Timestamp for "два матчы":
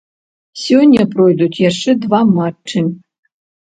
2.09-2.89